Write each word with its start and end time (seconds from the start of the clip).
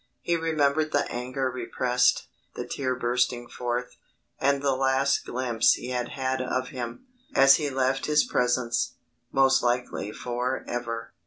He 0.21 0.35
remembered 0.35 0.91
the 0.93 1.07
anger 1.11 1.51
repressed, 1.51 2.25
the 2.55 2.65
tear 2.65 2.95
bursting 2.95 3.47
forth, 3.47 3.97
and 4.39 4.63
the 4.63 4.75
last 4.75 5.23
glimpse 5.27 5.73
he 5.73 5.89
had 5.89 6.41
of 6.41 6.69
him, 6.69 7.05
as 7.35 7.57
he 7.57 7.69
left 7.69 8.07
his 8.07 8.23
presence, 8.23 8.95
most 9.31 9.61
likely 9.61 10.11
for 10.11 10.65
ever. 10.67 11.13